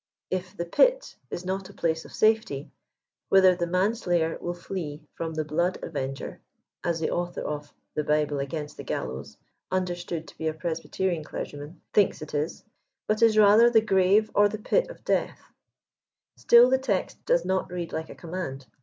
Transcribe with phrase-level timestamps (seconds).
[0.31, 2.71] If" the pit" is not a place pjf safety,
[3.29, 6.41] whither the man slayer will flee from the blood avenger,
[6.83, 9.37] as the author of" The Bible against the Gallowa"—
[9.71, 12.63] understood to he a Presbyterian clergyman— thinks it is;
[13.05, 15.53] but is rather the gtave or the pit of death;
[16.35, 18.65] still the text does not read like a command.